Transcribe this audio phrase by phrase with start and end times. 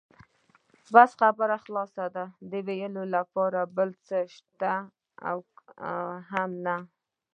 [0.93, 4.73] بس خبره خلاصه ده، د وېلو لپاره بل څه شته
[6.31, 6.77] هم نه.